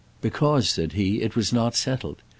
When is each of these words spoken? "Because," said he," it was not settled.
"Because," 0.21 0.67
said 0.67 0.93
he," 0.93 1.21
it 1.21 1.35
was 1.35 1.53
not 1.53 1.75
settled. 1.75 2.23